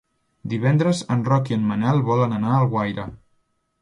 [0.53, 3.07] Divendres en Roc i en Manel volen anar a Alguaire.